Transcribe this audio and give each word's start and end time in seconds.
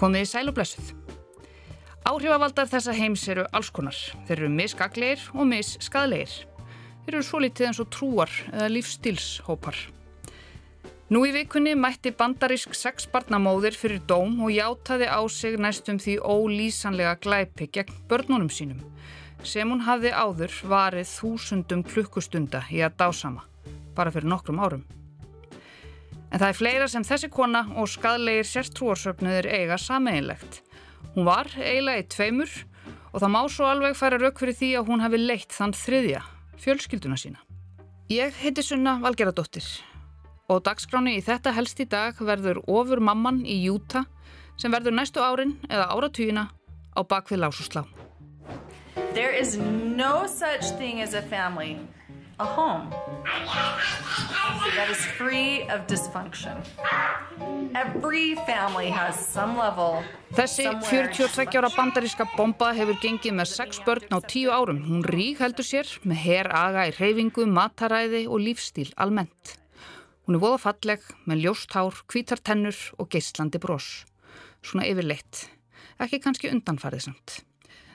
Komið 0.00 0.24
í 0.24 0.28
sæl 0.30 0.48
og 0.48 0.54
blessuð. 0.56 0.94
Áhrifavaldar 2.08 2.68
þessa 2.70 2.94
heims 2.96 3.26
eru 3.28 3.42
alls 3.52 3.68
konar. 3.68 3.96
Þeir 4.24 4.38
eru 4.38 4.52
misgagleir 4.54 5.24
og 5.34 5.44
misskadleir. 5.50 6.32
Þeir 7.04 7.16
eru 7.18 7.24
svo 7.26 7.40
litið 7.44 7.66
eins 7.68 7.80
og 7.82 7.90
trúar 7.92 8.32
eða 8.48 8.70
lífstílshópar. 8.72 9.76
Nú 11.10 11.24
í 11.26 11.32
vikunni 11.34 11.74
mætti 11.76 12.14
bandarísk 12.16 12.72
sexbarnamóðir 12.78 13.76
fyrir 13.76 14.00
dóm 14.08 14.38
og 14.46 14.54
játaði 14.54 15.10
á 15.10 15.20
sig 15.28 15.58
næstum 15.60 15.98
því 16.00 16.16
ólýsanlega 16.22 17.16
glæpi 17.20 17.66
gegn 17.74 17.98
börnunum 18.08 18.48
sínum 18.48 18.80
sem 19.42 19.68
hún 19.72 19.82
hafði 19.84 20.12
áður 20.12 20.54
varið 20.68 21.08
þúsundum 21.10 21.82
klukkustunda 21.84 22.62
í 22.70 22.80
að 22.84 22.96
dásama, 23.00 23.44
bara 23.96 24.12
fyrir 24.12 24.28
nokkrum 24.28 24.60
árum. 24.60 24.84
En 26.30 26.38
það 26.38 26.48
er 26.48 26.58
fleira 26.58 26.88
sem 26.90 27.04
þessi 27.06 27.30
kona 27.34 27.64
og 27.74 27.88
skadlegir 27.90 28.46
sértrúarsöfnuðir 28.46 29.48
eiga 29.50 29.78
sameinlegt. 29.80 30.60
Hún 31.16 31.26
var 31.26 31.50
eiginlega 31.58 32.04
í 32.04 32.08
tveimur 32.14 32.52
og 33.10 33.18
það 33.18 33.32
má 33.34 33.40
svo 33.50 33.66
alveg 33.66 33.98
færa 33.98 34.20
rauk 34.20 34.38
fyrir 34.38 34.54
því 34.54 34.70
að 34.78 34.90
hún 34.92 35.02
hafi 35.02 35.18
leitt 35.18 35.54
þann 35.54 35.74
þriðja, 35.74 36.22
fjölskylduna 36.62 37.18
sína. 37.18 37.42
Ég 38.10 38.34
heiti 38.42 38.62
Sunna 38.62 38.98
Valgeradóttir 39.02 39.66
og 40.50 40.64
dagskráni 40.66 41.16
í 41.18 41.22
þetta 41.22 41.52
helst 41.54 41.82
í 41.82 41.86
dag 41.90 42.18
verður 42.18 42.62
ofur 42.66 43.02
mamman 43.02 43.44
í 43.46 43.60
Júta 43.66 44.04
sem 44.58 44.72
verður 44.74 44.96
næstu 44.98 45.22
árin 45.22 45.56
eða 45.70 45.90
áratugina 45.94 46.48
á 46.94 47.00
bakvið 47.06 47.42
lásuslá. 47.44 47.84
There 49.14 49.30
is 49.34 49.56
no 49.58 50.26
such 50.26 50.76
thing 50.78 51.02
as 51.02 51.14
a 51.14 51.22
family 51.22 51.78
a 52.40 52.46
home 52.56 52.88
that 54.76 54.88
is 54.88 55.04
free 55.18 55.68
of 55.68 55.86
dysfunction. 55.86 56.56
Every 57.74 58.34
family 58.48 58.88
has 58.88 59.14
some 59.14 59.58
level 59.58 60.02
Þessi 60.32 60.64
42 60.86 61.58
ára 61.58 61.70
bandaríska 61.74 62.24
bomba 62.36 62.70
hefur 62.76 62.96
gengið 63.02 63.34
með 63.36 63.50
6 63.50 63.82
börn 63.84 64.14
á 64.14 64.18
10 64.24 64.54
árum. 64.54 64.80
Hún 64.86 65.04
rík 65.04 65.42
heldur 65.42 65.66
sér 65.66 65.90
með 66.06 66.22
her 66.24 66.50
aga 66.54 66.86
í 66.88 66.94
reyfingu, 66.96 67.44
mataræði 67.50 68.24
og 68.30 68.40
lífstíl 68.46 68.88
almennt. 68.96 69.56
Hún 70.24 70.38
er 70.38 70.44
voða 70.46 70.62
falleg 70.64 71.04
með 71.26 71.44
ljóst 71.44 71.76
hár, 71.76 72.00
hvítar 72.08 72.40
tennur 72.40 72.78
og 72.96 73.10
geislandi 73.12 73.60
brós. 73.60 74.06
Svona 74.62 74.86
yfirleitt. 74.88 75.48
Ekki 76.00 76.22
kannski 76.22 76.54
undanfarið 76.54 77.10
samt. 77.10 77.40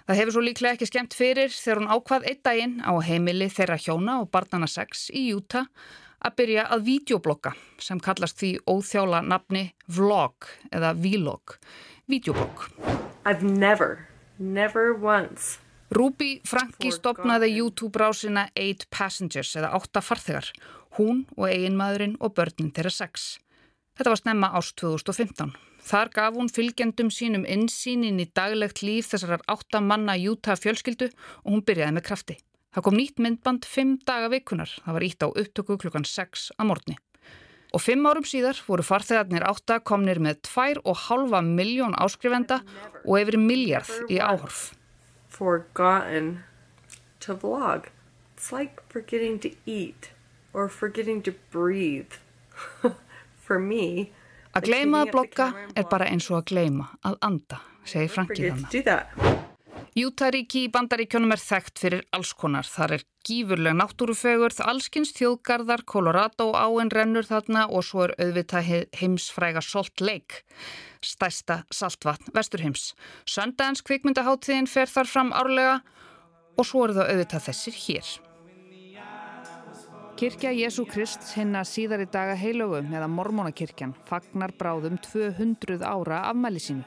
Það 0.06 0.20
hefur 0.20 0.36
svo 0.36 0.42
líklega 0.46 0.78
ekki 0.78 0.86
skemmt 0.86 1.16
fyrir 1.18 1.50
þegar 1.50 1.80
hún 1.82 1.94
ákvað 1.96 2.26
einn 2.30 2.42
daginn 2.46 2.76
á 2.86 2.94
heimili 3.02 3.48
þeirra 3.50 3.80
hjóna 3.82 4.20
og 4.22 4.30
barnana 4.30 4.68
6 4.70 5.08
í 5.18 5.24
Júta 5.32 5.66
að 6.22 6.36
byrja 6.38 6.66
að 6.76 6.86
videoblogga 6.92 7.56
sem 7.82 8.02
kallast 8.02 8.38
því 8.38 8.52
óþjála 8.70 9.24
nafni 9.26 9.68
vlog 9.90 10.46
eða 10.70 10.94
vlog, 10.94 11.58
videoblogg. 12.06 12.68
I've 13.26 13.42
never, 13.42 14.06
never 14.38 14.94
once 14.94 15.58
Ruby 15.96 16.42
Franki 16.46 16.90
stopnaði 16.94 17.52
YouTube-rásina 17.60 18.48
8 18.58 18.90
Passengers 18.94 19.54
eða 19.58 19.74
8 19.78 20.02
farþegar, 20.06 20.48
hún 20.98 21.26
og 21.38 21.50
eiginmaðurinn 21.50 22.18
og 22.20 22.34
börnin 22.38 22.74
þeirra 22.74 22.94
6. 22.94 23.28
Þetta 23.96 24.12
var 24.12 24.22
snemma 24.22 24.50
ást 24.58 24.76
2015. 24.82 25.54
Þar 25.86 26.10
gaf 26.16 26.38
hún 26.40 26.50
fylgjendum 26.50 27.12
sínum 27.14 27.44
insýnin 27.46 28.18
í 28.18 28.26
daglegt 28.34 28.82
líf 28.82 29.12
þessarar 29.12 29.44
áttamanna 29.52 30.16
Júta 30.18 30.56
fjölskyldu 30.58 31.12
og 31.44 31.52
hún 31.52 31.62
byrjaði 31.68 31.94
með 31.98 32.06
krafti. 32.08 32.38
Það 32.74 32.86
kom 32.88 32.98
nýtt 32.98 33.22
myndband 33.22 33.68
fimm 33.70 33.92
daga 34.08 34.32
vikunar. 34.34 34.72
Það 34.82 34.98
var 34.98 35.06
ítt 35.06 35.22
á 35.22 35.28
upptöku 35.30 35.78
klukkan 35.84 36.08
6 36.10 36.48
að 36.58 36.70
morgni. 36.72 36.98
Og 37.76 37.84
fimm 37.84 38.08
árum 38.10 38.26
síðar 38.26 38.58
voru 38.66 38.84
farþegarnir 38.88 39.46
átta 39.46 39.78
komnir 39.84 40.18
með 40.24 40.42
2,5 40.50 41.54
miljón 41.54 41.96
áskrifenda 42.02 42.64
og 43.04 43.22
yfir 43.22 43.38
miljard 43.38 44.10
í 44.10 44.18
áhorf. 44.18 44.74
Forgotten 45.30 46.40
to 47.20 47.38
vlog. 47.38 47.92
It's 48.34 48.52
like 48.52 48.82
forgetting 48.90 49.38
to 49.46 49.54
eat 49.66 50.12
or 50.52 50.68
forgetting 50.68 51.22
to 51.24 51.36
breathe. 51.52 52.18
For 53.46 53.60
me, 53.60 54.12
Að 54.56 54.70
gleima 54.70 55.04
að 55.04 55.12
blogga 55.12 55.50
er 55.76 55.88
bara 55.92 56.08
eins 56.08 56.30
og 56.32 56.40
að 56.40 56.46
gleima 56.54 56.86
að 57.04 57.18
anda, 57.28 57.60
segir 57.84 58.14
Franki 58.14 58.52
þannig. 58.54 59.44
Jútaríki 59.96 60.66
í 60.66 60.70
bandaríkjónum 60.72 61.32
er 61.32 61.40
þekkt 61.40 61.80
fyrir 61.80 62.02
alls 62.16 62.34
konar. 62.36 62.68
Þar 62.68 62.98
er 62.98 63.04
gífurleg 63.28 63.78
náttúrufegurð, 63.80 64.60
allskins 64.68 65.14
þjóðgarðar, 65.16 65.86
Colorado 65.88 66.50
áinn 66.52 66.92
rennur 66.92 67.28
þarna 67.28 67.66
og 67.72 67.86
svo 67.88 68.04
er 68.04 68.16
auðvitað 68.20 68.72
heimsfræga 69.00 69.64
Salt 69.64 70.04
Lake, 70.04 70.44
stærsta 71.00 71.62
saltvatn 71.72 72.36
vesturheims. 72.36 72.90
Sundance 73.24 73.84
kvikmyndaháttíðin 73.88 74.68
fer 74.72 74.92
þar 74.92 75.12
fram 75.12 75.32
árlega 75.36 75.80
og 76.56 76.68
svo 76.68 76.84
eru 76.88 77.00
það 77.00 77.14
auðvitað 77.14 77.48
þessir 77.48 77.82
hér. 77.86 78.14
Kirkja 80.16 80.54
Jésu 80.56 80.86
Krist 80.88 81.26
hinna 81.36 81.66
síðar 81.68 82.06
í 82.06 82.06
daga 82.08 82.38
heilögum 82.40 82.94
eða 82.96 83.10
mormónakirkjan 83.12 83.92
fagnar 84.08 84.54
bráðum 84.56 84.96
200 85.04 85.84
ára 85.84 86.22
afmæli 86.30 86.62
sínu. 86.64 86.86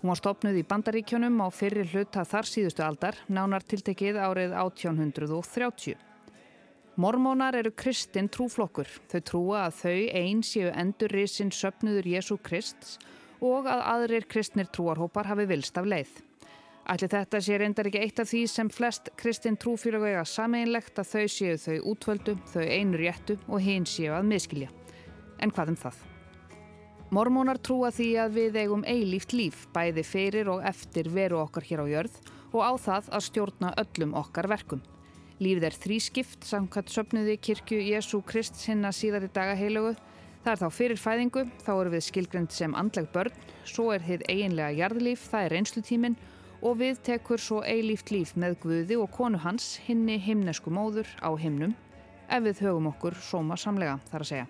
Hún 0.00 0.08
var 0.08 0.16
stopnuð 0.16 0.62
í 0.62 0.64
bandaríkjónum 0.70 1.42
á 1.44 1.52
fyrri 1.52 1.84
hluta 1.90 2.24
þar 2.24 2.48
síðustu 2.48 2.86
aldar, 2.86 3.18
nánar 3.28 3.68
tiltekið 3.68 4.16
árið 4.16 4.56
1830. 4.62 6.00
Mormónar 6.96 7.60
eru 7.60 7.74
kristin 7.76 8.32
trúflokkur. 8.32 8.88
Þau 9.12 9.20
trúa 9.28 9.66
að 9.66 9.82
þau 9.82 10.00
einn 10.24 10.40
séu 10.40 10.72
endurriðsinn 10.72 11.52
söpnuður 11.52 12.08
Jésu 12.16 12.40
Krist 12.40 12.96
og 13.44 13.68
að 13.68 13.84
aðrir 13.92 14.24
kristnir 14.24 14.72
trúarhópar 14.72 15.28
hafi 15.28 15.44
vilst 15.52 15.76
af 15.76 15.84
leið. 15.84 16.16
Ætli 16.84 17.08
þetta 17.08 17.38
sé 17.40 17.56
reyndar 17.56 17.88
ekki 17.88 18.00
eitt 18.04 18.18
af 18.20 18.28
því 18.28 18.40
sem 18.52 18.68
flest 18.68 19.06
kristinn 19.16 19.56
trúfélag 19.56 20.02
eiga 20.04 20.24
sameinlegt 20.28 20.98
að 21.00 21.14
þau 21.14 21.28
séu 21.32 21.54
þau 21.62 21.76
útvöldu, 21.94 22.34
þau 22.52 22.60
einu 22.60 22.98
réttu 23.00 23.38
og 23.48 23.62
hinn 23.64 23.86
séu 23.88 24.12
að 24.12 24.26
miskilja. 24.28 24.68
En 25.40 25.52
hvað 25.54 25.72
um 25.72 25.78
það? 25.80 26.02
Mormónar 27.14 27.60
trúa 27.64 27.88
því 27.94 28.08
að 28.20 28.36
við 28.36 28.58
eigum 28.60 28.84
eilíft 28.84 29.32
líf, 29.32 29.64
bæði 29.72 30.04
fyrir 30.04 30.50
og 30.52 30.60
eftir 30.68 31.08
veru 31.14 31.40
okkar 31.40 31.64
hér 31.64 31.84
á 31.84 31.86
jörð 31.88 32.20
og 32.52 32.60
á 32.60 32.72
það 32.76 33.08
að 33.16 33.24
stjórna 33.30 33.72
öllum 33.80 34.12
okkar 34.20 34.50
verkum. 34.52 34.84
Lífið 35.40 35.68
er 35.70 35.78
þrískipt, 35.86 36.44
samkvæmt 36.44 36.92
söpnuði 36.92 37.38
kirkju 37.40 37.80
Jésu 37.80 38.20
Krist 38.28 38.60
sinna 38.60 38.92
síðar 38.92 39.24
í 39.24 39.32
daga 39.32 39.56
heilögu. 39.56 39.96
Það 40.44 40.52
er 40.52 40.60
þá 40.60 40.68
fyrir 40.76 41.00
fæðingu, 41.00 41.48
þá 41.64 41.72
eru 41.78 41.96
við 41.96 42.06
skilgrend 42.10 42.52
sem 42.52 42.76
andleg 42.76 43.08
börn, 43.14 43.32
svo 43.64 43.88
er 43.94 44.04
þið 44.04 44.28
eiginlega 44.28 44.76
jarðlíf, 44.82 45.24
það 45.32 45.46
er 45.46 45.54
reynslutíminn 45.56 46.16
og 46.64 46.78
við 46.80 47.00
tekur 47.04 47.40
svo 47.40 47.60
eilíft 47.62 48.10
líf 48.14 48.34
með 48.40 48.56
Guði 48.62 48.96
og 48.96 49.10
konu 49.12 49.38
hans 49.44 49.74
hinni 49.84 50.16
himnesku 50.16 50.72
móður 50.72 51.08
á 51.20 51.28
himnum 51.36 51.74
ef 52.32 52.44
við 52.46 52.62
högum 52.64 52.88
okkur 52.94 53.16
sóma 53.20 53.58
samlega 53.60 53.98
þar 54.10 54.24
að 54.24 54.30
segja. 54.30 54.46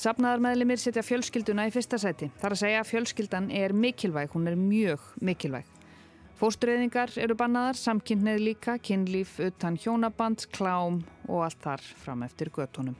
Sapnaðarmeðlimir 0.00 0.80
setja 0.80 1.02
fjölskylduna 1.04 1.66
í 1.68 1.74
fyrsta 1.74 1.98
seti. 2.00 2.30
Þar 2.40 2.54
að 2.54 2.60
segja 2.62 2.80
að 2.80 2.88
fjölskyldan 2.88 3.50
er 3.52 3.74
mikilvæg, 3.76 4.32
hún 4.34 4.48
er 4.48 4.56
mjög 4.58 5.04
mikilvæg. 5.20 5.68
Fóstureyðingar 6.40 7.12
eru 7.20 7.36
bannaðar, 7.36 7.76
samkynneið 7.76 8.40
líka, 8.40 8.78
kynlíf, 8.80 9.34
utan 9.44 9.76
hjónaband, 9.76 10.46
klám 10.54 11.02
og 11.28 11.44
allt 11.44 11.60
þar 11.60 11.84
fram 12.00 12.24
eftir 12.24 12.48
göttunum. 12.54 12.96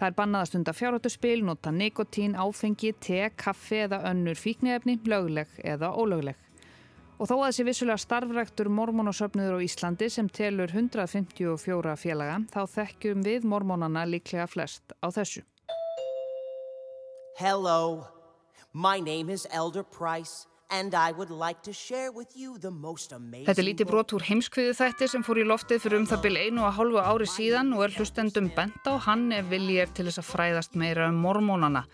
Það 0.00 0.08
er 0.08 0.16
bannað 0.18 0.42
að 0.42 0.50
stunda 0.50 0.74
fjárhættuspil, 0.74 1.44
nota 1.46 1.70
nikotín, 1.70 2.34
áfengi, 2.34 2.90
te, 2.98 3.28
kaffi 3.38 3.84
eða 3.84 4.02
önnur 4.10 4.34
fíknefni, 4.34 4.98
lögleg 5.06 5.54
eða 5.62 5.92
ólögleg. 5.94 6.43
Og 7.14 7.28
þó 7.30 7.34
að 7.36 7.44
þessi 7.46 7.66
vissulega 7.68 8.02
starfræktur 8.02 8.70
mormónasöfnuður 8.74 9.60
á 9.62 9.64
Íslandi 9.64 10.08
sem 10.10 10.26
telur 10.26 10.72
154 10.74 11.94
félaga 12.00 12.40
þá 12.50 12.62
þekkjum 12.72 13.22
við 13.22 13.46
mormónana 13.46 14.02
líklega 14.08 14.48
flest 14.50 14.96
á 14.98 15.06
þessu. 15.14 15.44
Hello, 17.38 18.06
my 18.72 18.98
name 18.98 19.30
is 19.30 19.46
Elder 19.52 19.84
Price 19.84 20.46
and 20.70 20.94
I 20.94 21.12
would 21.12 21.30
like 21.30 21.62
to 21.62 21.72
share 21.72 22.10
with 22.10 22.34
you 22.34 22.58
the 22.58 22.70
most 22.70 23.12
amazing... 23.12 23.46
Þetta 23.46 23.62
er 23.62 23.68
lítið 23.68 23.90
brot 23.90 24.14
úr 24.16 24.24
heimskviðu 24.26 24.72
þætti 24.78 25.08
sem 25.12 25.24
fór 25.26 25.42
í 25.42 25.44
loftið 25.46 25.84
fyrir 25.84 26.00
um 26.00 26.08
það 26.10 26.24
byrja 26.24 26.46
einu 26.48 26.64
og 26.66 26.78
hálfu 26.78 27.04
ári 27.04 27.28
síðan 27.30 27.74
og 27.76 27.84
er 27.86 27.94
hlustendum 27.98 28.48
bent 28.56 28.90
á 28.90 28.94
hann 29.06 29.28
ef 29.36 29.46
vilji 29.52 29.78
er 29.84 29.92
til 29.94 30.08
þess 30.08 30.22
að 30.22 30.30
fræðast 30.32 30.78
meira 30.80 31.10
um 31.12 31.20
mormónana, 31.22 31.84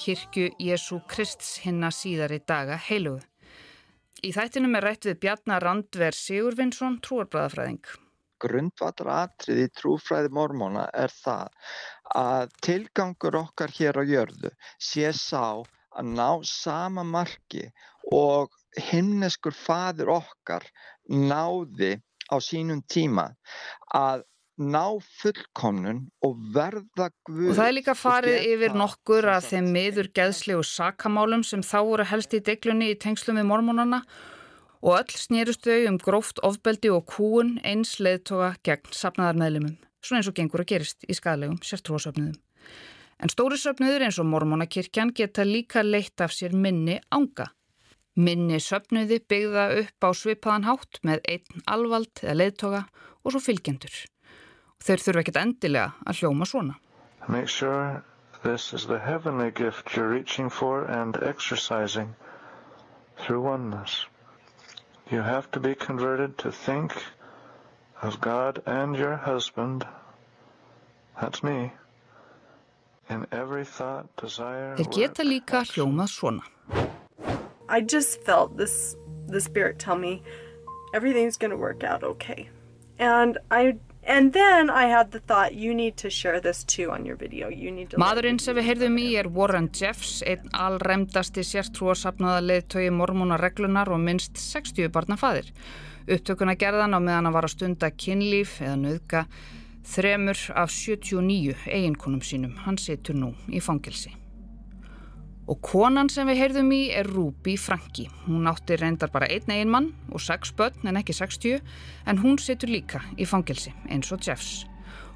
kirkju 0.00 0.52
Jésu 0.62 1.02
Krists 1.10 1.58
hinna 1.66 1.92
síðar 1.92 2.32
í 2.36 2.40
daga 2.40 2.80
heilugu. 2.88 3.20
Í 4.22 4.30
þættinum 4.30 4.76
er 4.78 4.84
rætt 4.86 5.06
við 5.08 5.16
Bjarnar 5.24 5.64
Randver 5.66 6.14
Sigurvinsson, 6.14 7.00
trúarbræðafræðing. 7.02 7.88
Grundvallaratrið 8.44 9.62
í 9.64 9.70
trúfræði 9.74 10.30
mormóna 10.36 10.84
er 10.94 11.10
það 11.10 11.72
að 12.20 12.52
tilgangur 12.66 13.38
okkar 13.40 13.74
hér 13.74 13.98
á 13.98 14.02
jörðu 14.06 14.52
sé 14.90 15.10
sá 15.18 15.42
að 15.42 16.12
ná 16.14 16.28
sama 16.46 17.02
marki 17.02 17.64
og 18.14 18.54
himneskur 18.92 19.58
fadur 19.58 20.14
okkar 20.20 20.70
náði 21.10 21.96
á 22.30 22.38
sínum 22.38 22.86
tíma 22.94 23.26
að 23.90 24.22
ná 24.60 25.00
fullkomnun 25.20 26.04
og 26.24 26.36
verða 26.54 27.08
guð. 27.24 27.52
Og 27.52 27.56
það 27.56 27.68
er 27.68 27.76
líka 27.76 27.94
farið 27.96 28.46
yfir 28.52 28.76
nokkur 28.76 29.28
að 29.32 29.48
þeim 29.48 29.70
miður 29.74 30.10
geðslegu 30.16 30.66
sakamálum 30.66 31.44
sem 31.46 31.64
þá 31.64 31.78
voru 31.88 32.06
helst 32.10 32.36
í 32.36 32.42
deglunni 32.44 32.92
í 32.92 32.98
tengslum 33.00 33.40
við 33.40 33.48
mormónana 33.48 34.02
og 34.82 34.98
öll 34.98 35.16
snýrust 35.16 35.64
þau 35.64 35.88
um 35.88 35.98
gróft 36.02 36.42
ofbeldi 36.44 36.90
og 36.92 37.06
kúun 37.08 37.56
eins 37.64 37.96
leðtoga 38.02 38.54
gegn 38.66 38.92
sapnaðarmeðlumum, 38.92 39.76
svona 40.02 40.20
eins 40.20 40.30
og 40.30 40.36
gengur 40.36 40.64
að 40.64 40.72
gerist 40.74 41.06
í 41.06 41.16
skadlegum 41.16 41.60
sértrúasöfnuðum. 41.62 42.36
En 43.22 43.30
stóri 43.30 43.56
söfnuður 43.60 44.08
eins 44.08 44.18
og 44.18 44.26
mormónakirkjan 44.26 45.12
geta 45.14 45.46
líka 45.46 45.84
leitt 45.86 46.20
af 46.20 46.34
sér 46.34 46.56
minni 46.58 46.98
ánga. 47.14 47.52
Minni 48.18 48.58
söfnuði 48.60 49.20
byggða 49.30 49.68
upp 49.78 50.04
á 50.04 50.10
svipaðan 50.10 50.66
hátt 50.66 50.98
með 51.06 51.22
einn 51.30 51.62
alvald 51.70 52.12
eða 52.20 52.34
leðtoga 52.40 52.82
og 53.22 53.32
svo 53.32 53.40
fylgjendur. 53.40 53.94
Þeir 54.82 55.02
þurfa 55.04 55.22
ekkert 55.22 55.40
endilega 55.42 55.92
að 56.06 56.22
hljóma 56.22 56.46
svona. 56.48 56.78
Make 57.28 57.48
sure 57.48 58.02
this 58.42 58.72
is 58.72 58.86
the 58.86 58.98
heavenly 58.98 59.50
gift 59.50 59.94
you're 59.96 60.08
reaching 60.08 60.50
for 60.50 60.84
and 60.84 61.16
exercising 61.22 62.14
through 63.18 63.42
oneness. 63.42 64.06
You 65.10 65.22
have 65.22 65.50
to 65.52 65.60
be 65.60 65.74
converted 65.74 66.38
to 66.38 66.50
think 66.50 66.96
of 68.02 68.20
God 68.20 68.62
and 68.66 68.96
your 68.96 69.16
husband, 69.16 69.86
that's 71.20 71.42
me, 71.42 71.72
in 73.08 73.26
every 73.30 73.64
thought, 73.64 74.08
desire, 74.16 74.74
Þeir 74.76 74.90
geta 74.96 75.22
líka 75.22 75.62
hljómað 75.68 76.10
svona. 76.10 76.42
I 77.68 77.80
just 77.80 78.20
felt 78.22 78.56
this 78.56 78.96
the 79.28 79.40
spirit 79.40 79.78
tell 79.78 79.96
me 79.96 80.22
everything's 80.92 81.36
going 81.36 81.50
to 81.50 81.56
work 81.56 81.84
out 81.84 82.02
okay. 82.02 82.48
And 82.98 83.38
I 83.50 83.78
and 84.04 84.32
then 84.32 84.70
I 84.70 84.86
had 84.86 85.12
the 85.12 85.20
thought 85.20 85.54
you 85.54 85.74
need 85.74 85.96
to 85.98 86.10
share 86.10 86.40
this 86.40 86.64
too 86.64 86.90
on 86.90 87.06
your 87.06 87.16
video. 87.16 87.48
You 87.48 87.70
need 87.70 87.90
to 87.90 87.96
Maðurinn 87.96 88.40
sem 88.40 88.56
við 88.56 88.68
heyrðum 88.70 88.98
í 88.98 89.08
er 89.20 89.28
Warren 89.30 89.70
Jeffs, 89.72 90.22
einn 90.26 90.50
allremdasti 90.52 91.44
sértrúasapnaða 91.46 92.42
leðtögi 92.46 92.92
mormóna 92.94 93.38
reglunar 93.40 93.92
og 93.92 94.02
minst 94.02 94.38
60 94.38 94.90
barna 94.92 95.18
fadir. 95.20 95.52
Upptökuna 96.10 96.56
gerðan 96.58 96.98
á 96.98 97.00
meðan 97.00 97.30
að 97.30 97.36
var 97.36 97.46
að 97.46 97.54
stunda 97.56 97.92
kynlíf 97.94 98.56
eða 98.62 98.80
nöðga 98.80 99.26
þremur 99.86 100.40
af 100.54 100.74
79 100.74 101.68
eiginkonum 101.68 102.26
sínum. 102.26 102.58
Hann 102.66 102.78
situr 102.78 103.18
nú 103.18 103.34
í 103.50 103.62
fangilsi. 103.62 104.21
Og 105.50 105.58
konan 105.58 106.06
sem 106.12 106.28
við 106.30 106.38
heyrðum 106.38 106.68
í 106.70 106.82
er 106.94 107.08
Ruby 107.10 107.56
Franki. 107.58 108.06
Hún 108.28 108.46
átti 108.46 108.76
reyndar 108.78 109.10
bara 109.10 109.26
einn 109.26 109.50
eigin 109.50 109.72
mann 109.72 109.88
og 110.14 110.22
sex 110.22 110.52
börn 110.54 110.86
en 110.86 111.00
ekki 111.00 111.16
60 111.18 111.58
en 112.06 112.20
hún 112.22 112.38
situr 112.38 112.70
líka 112.70 113.02
í 113.18 113.26
fangilsi 113.26 113.74
eins 113.90 114.12
og 114.14 114.22
Jeffs. 114.22 114.62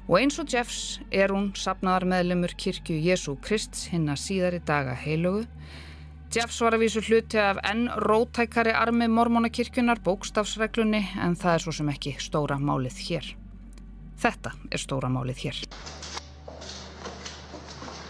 Og 0.07 0.19
eins 0.19 0.37
og 0.39 0.51
Jeffs 0.51 0.99
er 1.11 1.31
hún 1.35 1.53
sapnaðar 1.55 2.05
meðlemur 2.11 2.53
kirkju 2.59 2.99
Jésu 3.07 3.37
Krist 3.43 3.87
hinn 3.91 4.07
að 4.11 4.21
síðari 4.25 4.61
daga 4.67 4.95
heilugu. 4.99 5.47
Jeffs 6.31 6.59
var 6.59 6.75
að 6.75 6.83
vísu 6.83 7.01
hluti 7.07 7.39
af 7.39 7.59
enn 7.63 7.87
rótækari 8.03 8.75
armi 8.75 9.07
mormónakirkjunar 9.07 10.03
bókstafsreglunni 10.03 11.05
en 11.23 11.39
það 11.39 11.53
er 11.53 11.63
svo 11.63 11.75
sem 11.79 11.91
ekki 11.91 12.17
stóra 12.19 12.59
málið 12.59 12.99
hér. 13.07 13.29
Þetta 14.19 14.51
er 14.71 14.83
stóra 14.83 15.07
málið 15.07 15.43
hér. 15.45 15.61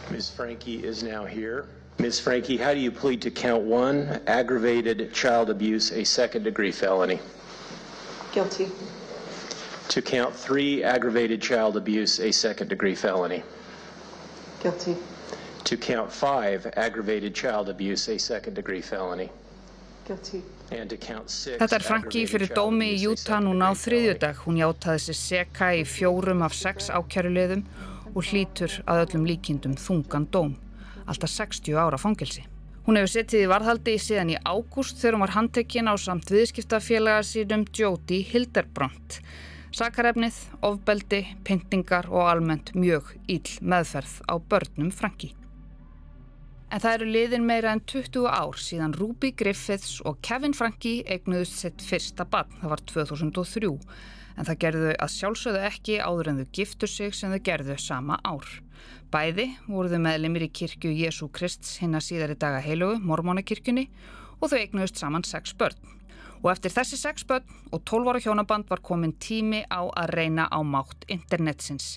Ms. 0.10 0.32
Frankie 0.34 0.82
is 0.82 1.04
now 1.04 1.26
here. 1.26 1.68
Ms. 2.00 2.20
Frankie, 2.20 2.58
how 2.58 2.74
do 2.74 2.80
you 2.80 2.92
plead 2.92 3.22
to 3.24 3.32
count 3.32 3.64
one, 3.64 4.22
aggravated 4.28 5.12
child 5.14 5.50
abuse, 5.50 5.92
a 5.92 6.04
second 6.04 6.44
degree 6.44 6.72
felony? 6.72 7.20
Guilty. 8.32 8.68
To 9.90 10.02
count 10.02 10.36
three, 10.36 10.84
aggravated 10.84 11.42
child 11.42 11.76
abuse, 11.76 12.20
a 12.20 12.32
second 12.32 12.68
degree 12.68 12.94
felony? 12.94 13.42
Guilty. 14.62 14.96
To 15.64 15.76
count 15.78 16.12
five, 16.12 16.68
aggravated 16.78 17.34
child 17.34 17.68
abuse, 17.68 18.08
a 18.10 18.20
second 18.20 18.54
degree 18.54 18.82
felony? 18.82 19.32
Guilty. 20.06 20.44
And 20.72 20.90
to 20.92 20.98
count 20.98 21.30
six, 21.32 21.58
Þetta 21.58 21.76
er 21.76 21.80
Franki 21.84 22.22
aggravated 22.24 22.30
fyrir 22.30 22.48
child 22.54 22.60
dómi 22.60 22.92
í 22.92 22.94
abuse, 22.94 23.02
a 23.02 23.10
Utah 23.10 23.40
second 23.40 23.48
núna 23.48 23.66
á 23.66 23.74
degree 23.74 23.82
felony. 23.82 24.14
þriðjudag. 24.14 24.36
Hún 24.46 24.62
játaði 24.62 25.04
sér 25.08 25.20
seka 25.24 25.74
í 25.74 25.84
fjórum 25.88 26.46
af 26.46 26.54
sex 26.54 26.90
ákærulegðum 26.94 27.66
og 28.14 28.24
hlýtur 28.30 28.78
að 28.86 29.06
öllum 29.08 29.26
líkindum 29.26 29.76
þungan 29.82 30.30
dóm. 30.30 30.56
Alltaf 31.08 31.32
60 31.32 31.80
ára 31.80 32.00
fangelsi. 32.00 32.44
Hún 32.88 32.96
hefur 33.00 33.12
setið 33.12 33.44
í 33.44 33.48
varðhaldi 33.52 33.98
síðan 34.00 34.30
í 34.32 34.38
ágúst 34.48 35.02
þegar 35.02 35.18
hún 35.18 35.24
var 35.26 35.36
handtekinn 35.36 35.90
á 35.92 35.96
samt 36.00 36.30
viðskiptafélaga 36.32 37.24
sínum 37.28 37.66
Jody 37.76 38.22
Hilderbrandt. 38.30 39.18
Sakarefnið, 39.76 40.38
ofbeldi, 40.64 41.20
pyntingar 41.44 42.08
og 42.08 42.30
almennt 42.32 42.72
mjög 42.80 43.12
íll 43.28 43.58
meðferð 43.60 44.22
á 44.32 44.40
börnum 44.40 44.94
Franki. 44.96 45.34
En 46.72 46.82
það 46.84 46.96
eru 46.98 47.10
liðin 47.12 47.46
meira 47.48 47.72
en 47.76 47.82
20 47.88 48.28
ár 48.28 48.58
síðan 48.60 48.96
Ruby 48.96 49.34
Griffiths 49.40 50.02
og 50.08 50.22
Kevin 50.24 50.56
Franki 50.56 51.00
eignuðust 51.08 51.62
sitt 51.62 51.84
fyrsta 51.84 52.26
barn, 52.28 52.52
það 52.60 52.74
var 52.74 52.84
2003. 52.92 53.74
En 54.38 54.48
það 54.48 54.60
gerðu 54.64 54.96
að 54.96 55.14
sjálfsögðu 55.16 55.62
ekki 55.70 56.00
áður 56.04 56.32
en 56.32 56.42
þau 56.42 56.50
giftu 56.60 56.90
sig 56.92 57.16
sem 57.16 57.32
þau 57.36 57.44
gerðu 57.52 57.78
sama 57.84 58.20
ár. 58.28 58.48
Bæði 59.08 59.46
voruðu 59.70 60.02
meðlemið 60.04 60.48
í 60.48 60.54
kirkju 60.60 60.90
Jésu 60.92 61.30
Krists 61.32 61.78
hinn 61.80 61.96
að 61.96 62.08
síðari 62.10 62.36
daga 62.40 62.60
heilugu, 62.60 62.98
mormónakirkjunni, 63.08 63.86
og 64.42 64.52
þau 64.52 64.58
eignuðust 64.60 65.00
saman 65.00 65.24
sex 65.24 65.54
börn. 65.56 65.78
Og 66.44 66.52
eftir 66.52 66.74
þessi 66.76 67.00
sex 67.00 67.24
börn 67.26 67.48
og 67.72 67.86
12 67.88 68.12
ára 68.12 68.22
hjónaband 68.22 68.68
var 68.70 68.84
komin 68.84 69.16
tími 69.16 69.64
á 69.72 69.88
að 69.88 70.12
reyna 70.12 70.50
á 70.52 70.60
mátt 70.60 71.08
internetsins. 71.08 71.96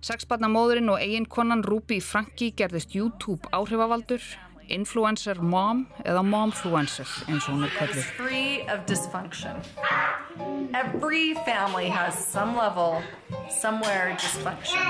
Sexbarnamóðurinn 0.00 0.88
og 0.88 1.02
eiginkonan 1.04 1.60
Ruby 1.66 2.00
Franki 2.00 2.54
gerðist 2.56 2.94
YouTube 2.96 3.44
áhrifavaldur, 3.52 4.24
influencer 4.72 5.42
mom 5.44 5.84
eða 6.06 6.22
momfluencer 6.24 7.08
eins 7.28 7.44
og 7.50 7.58
hún 7.58 7.66
er 7.68 7.74
kallið. 7.76 8.06
free 8.16 8.64
of 8.72 8.86
dysfunction. 8.86 9.60
Every 10.72 11.34
family 11.44 11.90
has 11.90 12.14
some 12.16 12.56
level, 12.56 13.02
somewhere 13.60 14.16
dysfunction. 14.16 14.80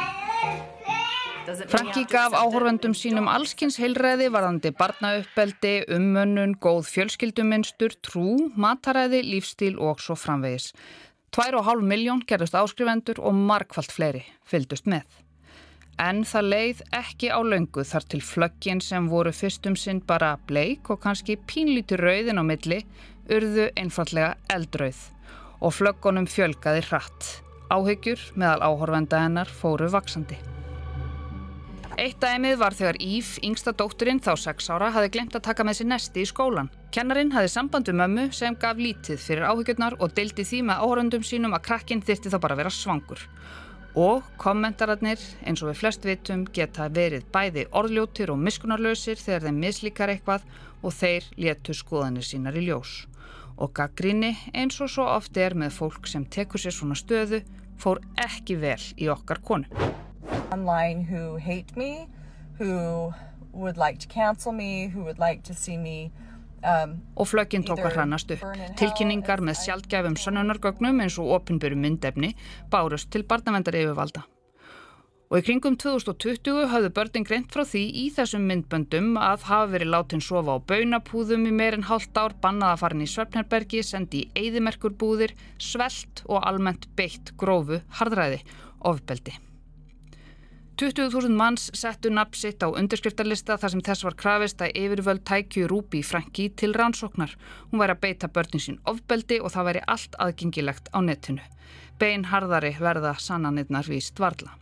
Franki 1.50 2.04
gaf 2.10 2.34
áhorfendum 2.36 2.92
sínum 2.94 3.26
allskins 3.30 3.78
heilræði 3.80 4.28
varðandi 4.30 4.70
barnauppeldi, 4.76 5.72
ummönnun, 5.96 6.52
góð 6.62 6.84
fjölskylduminstur, 6.92 7.96
trú, 8.04 8.50
mataræði, 8.60 9.22
lífstíl 9.26 9.78
og 9.82 10.02
svo 10.04 10.14
framvegis. 10.18 10.70
Tvær 11.34 11.60
og 11.60 11.66
hálf 11.66 11.86
miljón 11.86 12.22
gerðust 12.26 12.58
áskrifendur 12.58 13.22
og 13.22 13.34
markvallt 13.34 13.92
fleiri 13.94 14.22
fylgdust 14.46 14.86
með. 14.90 15.06
En 16.00 16.22
það 16.24 16.48
leið 16.54 16.84
ekki 16.96 17.32
á 17.34 17.38
löngu 17.44 17.84
þar 17.84 18.06
til 18.12 18.22
flöggin 18.24 18.80
sem 18.84 19.10
voru 19.10 19.32
fyrstum 19.34 19.76
sinn 19.76 20.00
bara 20.06 20.36
bleik 20.48 20.90
og 20.90 21.02
kannski 21.02 21.36
pínlítur 21.50 22.00
rauðin 22.00 22.40
á 22.40 22.44
milli 22.46 22.80
urðu 23.30 23.68
einfallega 23.78 24.36
eldrauð 24.54 25.02
og 25.60 25.76
flöggunum 25.76 26.30
fjölgaði 26.30 26.86
hratt. 26.88 27.34
Áhyggjur 27.70 28.22
meðal 28.34 28.64
áhorfenda 28.70 29.26
hennar 29.26 29.50
fóru 29.60 29.90
vaksandi. 29.92 30.38
Eitt 32.00 32.16
dæmið 32.16 32.54
var 32.56 32.72
þegar 32.72 32.96
Íf, 33.04 33.34
yngsta 33.44 33.74
dótturinn 33.76 34.22
þá 34.24 34.30
6 34.40 34.70
ára, 34.72 34.86
hafði 34.94 35.10
glemt 35.12 35.34
að 35.36 35.42
taka 35.50 35.66
með 35.68 35.82
sér 35.82 35.88
nesti 35.90 36.22
í 36.24 36.28
skólan. 36.30 36.70
Kennarinn 36.96 37.34
hafði 37.34 37.50
samband 37.52 37.90
við 37.90 37.98
mömmu 37.98 38.24
sem 38.32 38.56
gaf 38.62 38.80
lítið 38.80 39.20
fyrir 39.20 39.44
áhyggjurnar 39.50 39.98
og 40.00 40.14
deildi 40.16 40.46
því 40.48 40.62
með 40.70 40.80
áhörundum 40.80 41.28
sínum 41.28 41.58
að 41.58 41.66
krakkinn 41.68 42.00
þyrti 42.00 42.32
þá 42.32 42.38
bara 42.46 42.56
vera 42.56 42.72
svangur. 42.72 43.26
Og 44.00 44.24
kommentararnir, 44.40 45.20
eins 45.44 45.60
og 45.60 45.74
við 45.74 45.80
flest 45.82 46.08
vitum, 46.08 46.48
geta 46.48 46.88
verið 46.88 47.28
bæði 47.36 47.68
orðljótir 47.68 48.32
og 48.32 48.40
miskunarlausir 48.48 49.20
þegar 49.20 49.50
þeim 49.50 49.62
mislíkar 49.66 50.16
eitthvað 50.16 50.48
og 50.80 50.96
þeir 50.96 51.30
létu 51.36 51.76
skoðanir 51.76 52.24
sínar 52.24 52.56
í 52.56 52.64
ljós. 52.70 53.02
Og 53.60 53.76
gaggrinni, 53.76 54.38
eins 54.56 54.80
og 54.80 54.88
svo 54.88 55.04
oft 55.04 55.36
er 55.36 55.52
með 55.52 55.76
fólk 55.82 56.08
sem 56.08 56.24
tekur 56.24 56.64
sér 56.64 56.80
svona 56.80 56.96
stöðu, 56.96 57.44
fór 57.76 58.00
ekki 58.16 58.56
vel 58.56 58.80
í 58.96 59.12
okkar 59.12 59.44
konu. 59.44 60.08
Online 60.52 61.04
who 61.04 61.36
hate 61.36 61.76
me, 61.76 62.08
who 62.58 63.12
would 63.52 63.76
like 63.76 63.98
to 63.98 64.08
cancel 64.08 64.52
me, 64.52 64.88
who 64.88 65.04
would 65.04 65.18
like 65.18 65.42
to 65.44 65.54
see 65.54 65.76
me 65.76 66.10
um, 66.64 66.98
og 67.16 67.28
flögginn 67.30 67.64
tók 67.64 67.80
að 67.84 67.96
hrannast 67.96 68.34
upp. 68.34 68.44
Tilkynningar 68.80 69.42
með 69.44 69.62
sjaldgæfum 69.64 70.18
sannunargögnum 70.20 71.00
eins 71.04 71.16
og 71.20 71.32
opinböru 71.38 71.78
myndefni 71.78 72.34
bárust 72.72 73.10
til 73.14 73.24
barnavendar 73.24 73.78
yfirvalda. 73.80 74.26
Og 75.30 75.38
í 75.38 75.44
kringum 75.46 75.76
2020 75.78 76.64
hafðu 76.72 76.88
börnin 76.90 77.24
greint 77.26 77.52
frá 77.54 77.62
því 77.62 77.84
í 78.00 78.06
þessum 78.16 78.48
myndböndum 78.50 79.12
að 79.14 79.44
hafa 79.46 79.68
verið 79.76 79.92
látin 79.94 80.24
sofa 80.26 80.56
á 80.58 80.66
baunapúðum 80.72 81.44
í 81.46 81.52
meirinn 81.54 81.86
hálft 81.86 82.18
ár, 82.18 82.34
bannað 82.42 82.72
að 82.72 82.80
fara 82.82 82.98
inn 82.98 83.04
í 83.04 83.12
Svefnherbergi, 83.12 83.84
sendi 83.86 84.24
í 84.24 84.42
eyðimerkurbúðir, 84.42 85.36
svelt 85.62 86.24
og 86.26 86.42
almennt 86.42 86.90
beitt 86.98 87.30
grófu 87.38 87.78
harðræði, 88.00 88.42
ofbeldi. 88.90 89.36
20.000 90.80 91.36
manns 91.36 91.66
settu 91.76 92.08
nafn 92.08 92.38
sitt 92.40 92.62
á 92.64 92.72
undirskriftarlista 92.72 93.58
þar 93.60 93.72
sem 93.74 93.80
þess 93.84 94.04
var 94.06 94.14
krafist 94.16 94.62
að 94.64 94.78
yfirvöld 94.80 95.26
tækju 95.28 95.66
Rúbi 95.68 96.00
Franki 96.00 96.46
til 96.56 96.72
rannsóknar. 96.72 97.34
Hún 97.68 97.82
væri 97.82 97.92
að 97.92 98.00
beita 98.06 98.30
börnin 98.32 98.62
sín 98.64 98.78
ofbeldi 98.88 99.42
og 99.44 99.52
það 99.52 99.68
væri 99.68 99.82
allt 99.92 100.16
aðgengilegt 100.24 100.88
á 100.96 100.98
netinu. 101.04 101.44
Bein 102.00 102.24
harðari 102.30 102.72
verða 102.80 103.12
sannanirnar 103.20 103.92
víst 103.92 104.24
varla. 104.24 104.56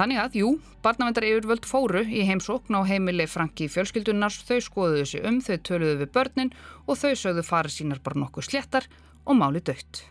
Þannig 0.00 0.22
að, 0.22 0.40
jú, 0.40 0.54
barnavendar 0.80 1.28
yfirvöld 1.28 1.68
fóru 1.68 2.06
í 2.08 2.24
heimsókn 2.24 2.80
á 2.80 2.88
heimili 2.88 3.28
Franki 3.28 3.68
fjölskyldunars, 3.68 4.40
þau 4.48 4.64
skoðuðu 4.64 5.04
sig 5.12 5.28
um, 5.28 5.42
þau 5.44 5.60
töluðu 5.60 6.00
við 6.06 6.14
börnin 6.16 6.54
og 6.88 6.96
þau 7.04 7.12
sögðu 7.12 7.44
farið 7.44 7.76
sínar 7.76 8.00
bara 8.00 8.24
nokkuð 8.24 8.48
sléttar 8.48 8.88
og 9.28 9.36
máli 9.44 9.60
dött. 9.60 10.06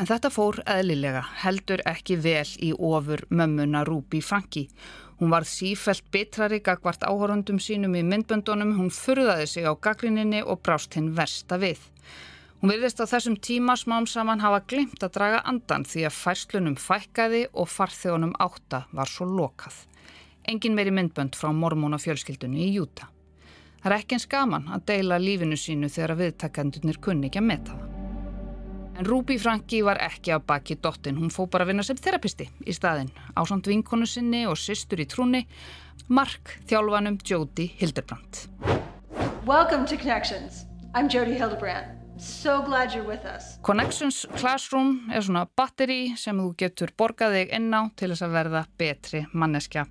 En 0.00 0.08
þetta 0.08 0.30
fór 0.32 0.62
eðlilega, 0.66 1.20
heldur 1.42 1.82
ekki 1.88 2.16
vel 2.24 2.48
í 2.64 2.72
ofur 2.72 3.26
mömmuna 3.30 3.84
Rúbi 3.84 4.22
Franki. 4.24 4.68
Hún 5.20 5.30
var 5.30 5.44
sífelt 5.46 6.06
bitrari 6.10 6.62
gagvart 6.64 7.04
áhorundum 7.06 7.60
sínum 7.60 7.94
í 7.94 8.02
myndböndunum, 8.06 8.72
hún 8.78 8.90
furðaði 8.90 9.46
sig 9.46 9.68
á 9.68 9.72
gaglininni 9.76 10.40
og 10.42 10.62
brást 10.64 10.96
hinn 10.96 11.12
versta 11.14 11.60
við. 11.60 11.78
Hún 12.62 12.72
virðist 12.72 13.02
á 13.02 13.10
þessum 13.10 13.36
tíma 13.42 13.76
smám 13.78 14.06
saman 14.06 14.42
hafa 14.42 14.62
glimt 14.70 15.02
að 15.02 15.16
draga 15.16 15.44
andan 15.50 15.82
því 15.82 16.04
að 16.08 16.18
færslunum 16.18 16.76
fækkaði 16.78 17.46
og 17.52 17.70
farþjónum 17.70 18.36
átta 18.38 18.84
var 18.94 19.10
svo 19.10 19.26
lokað. 19.26 19.80
Engin 20.48 20.74
meiri 20.78 20.94
myndbönd 20.94 21.38
frá 21.38 21.50
mormóna 21.54 21.98
fjölskyldunni 22.02 22.68
í 22.68 22.74
Júta. 22.76 23.10
Það 23.82 23.90
er 23.90 23.96
ekki 23.98 24.18
eins 24.18 24.30
gaman 24.30 24.70
að 24.74 24.86
deila 24.92 25.18
lífinu 25.18 25.58
sínu 25.58 25.90
þegar 25.90 26.20
viðtakandunir 26.22 27.02
kunni 27.02 27.30
ekki 27.30 27.42
að 27.42 27.50
meta 27.50 27.74
það. 27.74 27.91
En 28.92 29.06
Rúbi 29.08 29.38
Franki 29.40 29.80
var 29.84 29.96
ekki 30.04 30.34
af 30.34 30.44
baki 30.46 30.76
dottin, 30.82 31.16
hún 31.16 31.32
fó 31.32 31.46
bara 31.48 31.64
að 31.64 31.72
vinna 31.72 31.84
sem 31.86 31.96
þerapisti 31.96 32.48
í 32.68 32.74
staðin, 32.76 33.08
ásand 33.40 33.66
vinkonu 33.66 34.06
sinni 34.06 34.44
og 34.46 34.58
systur 34.60 35.00
í 35.00 35.06
trúni, 35.08 35.46
Mark 36.12 36.58
þjálfanum 36.68 37.16
Jódi 37.24 37.70
Hildebrand. 37.80 38.44
Welcome 39.48 39.86
to 39.88 39.96
Connections. 39.96 40.66
I'm 40.94 41.08
Jody 41.08 41.38
Hildebrand. 41.40 41.98
So 42.18 42.60
glad 42.62 42.92
you're 42.92 43.08
with 43.08 43.24
us. 43.24 43.56
Connections 43.64 44.26
Classroom 44.36 45.08
er 45.10 45.24
svona 45.24 45.46
batteri 45.56 46.12
sem 46.20 46.36
þú 46.36 46.52
getur 46.60 46.92
borgað 46.92 47.38
þig 47.38 47.56
inn 47.56 47.72
á 47.72 47.88
til 47.96 48.12
þess 48.12 48.28
að 48.28 48.36
verða 48.36 48.66
betri 48.78 49.24
manneskja. 49.32 49.86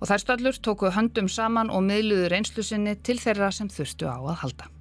Og 0.00 0.08
þær 0.08 0.24
stöllur 0.24 0.58
tókuðu 0.58 0.96
höndum 0.96 1.28
saman 1.30 1.70
og 1.70 1.84
miðluðu 1.86 2.32
reynslu 2.32 2.64
sinni 2.66 2.96
til 2.96 3.20
þeirra 3.20 3.52
sem 3.52 3.68
þurftu 3.70 4.08
á 4.08 4.18
að 4.18 4.40
halda. 4.46 4.72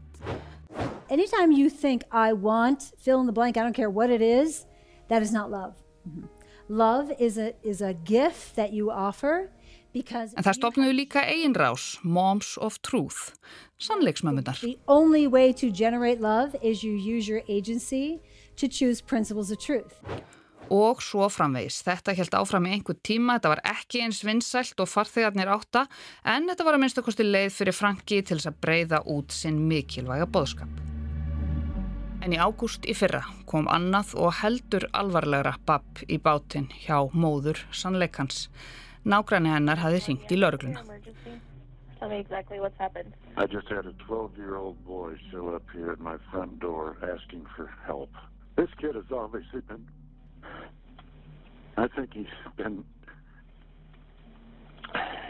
Anytime 1.12 1.52
you 1.52 1.70
think 1.70 2.04
I 2.10 2.32
want, 2.32 2.94
fill 2.98 3.20
in 3.20 3.26
the 3.26 3.34
blank, 3.34 3.58
I 3.58 3.64
don't 3.64 3.76
care 3.76 3.90
what 3.90 4.10
it 4.10 4.22
is, 4.22 4.66
that 5.10 5.22
is 5.22 5.34
not 5.34 5.52
love. 5.52 5.76
Mm 6.08 6.14
-hmm. 6.16 6.28
Love 6.70 7.16
is 7.20 7.38
a, 7.38 7.52
is 7.64 7.82
a 7.82 7.94
gift 8.06 8.56
that 8.56 8.72
you 8.72 8.92
offer 8.92 9.50
En 9.94 10.44
það 10.46 10.54
stopnuðu 10.56 10.94
líka 10.96 11.22
einrás, 11.28 12.00
Moms 12.02 12.58
of 12.58 12.80
Truth, 12.80 13.34
sannleiksmömmunar. 13.78 14.60
The 14.62 14.78
only 14.88 15.28
way 15.28 15.52
to 15.54 15.70
generate 15.70 16.22
love 16.22 16.56
is 16.62 16.82
you 16.82 16.94
use 16.96 17.28
your 17.28 17.44
agency 17.50 18.22
to 18.56 18.68
choose 18.68 19.02
principles 19.02 19.52
of 19.52 19.58
truth. 19.60 20.00
Og 20.70 21.02
svo 21.04 21.28
framvegis. 21.28 21.82
Þetta 21.84 22.16
held 22.16 22.38
áfram 22.40 22.70
í 22.70 22.72
einhver 22.78 22.96
tíma, 23.04 23.36
þetta 23.36 23.52
var 23.52 23.64
ekki 23.68 24.06
eins 24.06 24.24
vinsælt 24.24 24.80
og 24.80 24.88
farþegarnir 24.88 25.52
átta, 25.52 25.84
en 26.24 26.48
þetta 26.48 26.64
var 26.64 26.78
að 26.78 26.86
minnst 26.86 27.04
okkosti 27.04 27.28
leið 27.28 27.52
fyrir 27.58 27.76
Franki 27.76 28.22
til 28.24 28.40
þess 28.40 28.54
að 28.54 28.64
breyða 28.64 29.04
út 29.12 29.36
sinn 29.36 29.60
mikilvæga 29.68 30.30
boðskap. 30.32 30.91
En 32.22 32.36
í 32.36 32.38
ágúst 32.38 32.86
í 32.86 32.94
fyrra 32.94 33.24
kom 33.50 33.66
annað 33.72 34.12
og 34.24 34.36
heldur 34.42 34.84
alvarlegra 34.94 35.56
babb 35.66 36.04
í 36.06 36.20
bátinn 36.22 36.68
hjá 36.84 37.00
móður 37.24 37.64
sannleikans. 37.74 38.44
Nágranni 39.04 39.50
hennar 39.50 39.82
hafi 39.82 40.04
ringt 40.06 40.30
í 40.30 40.38
laurugluna. 40.38 40.84
Exactly 42.02 42.60
what's 42.60 42.78
happened. 42.78 43.14
I 43.38 43.46
just 43.46 43.68
had 43.70 43.86
a 43.86 43.94
12-year-old 44.06 44.78
boy 44.86 45.18
show 45.32 45.50
up 45.56 45.64
here 45.74 45.92
at 45.92 46.00
my 46.00 46.18
front 46.32 46.60
door 46.60 46.98
asking 47.02 47.46
for 47.56 47.70
help. 47.86 48.10
This 48.56 48.70
kid 48.80 48.96
has 48.96 49.12
obviously 49.12 49.62
been... 49.62 49.86
I 51.78 51.88
think 51.88 52.14
he's 52.14 52.36
been... 52.58 52.84